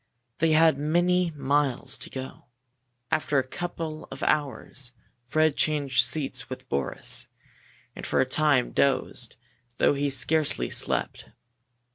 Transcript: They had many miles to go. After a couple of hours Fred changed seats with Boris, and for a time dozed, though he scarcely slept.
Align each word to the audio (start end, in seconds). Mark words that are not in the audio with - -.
They 0.39 0.53
had 0.53 0.79
many 0.79 1.29
miles 1.35 1.95
to 1.99 2.09
go. 2.09 2.45
After 3.11 3.37
a 3.37 3.47
couple 3.47 4.07
of 4.09 4.23
hours 4.23 4.93
Fred 5.27 5.55
changed 5.55 6.03
seats 6.03 6.49
with 6.49 6.67
Boris, 6.69 7.27
and 7.95 8.03
for 8.03 8.19
a 8.19 8.25
time 8.25 8.71
dozed, 8.71 9.35
though 9.77 9.93
he 9.93 10.09
scarcely 10.09 10.71
slept. 10.71 11.29